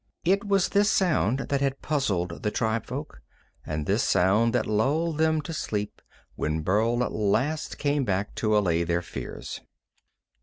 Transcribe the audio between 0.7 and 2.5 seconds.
sound that had puzzled the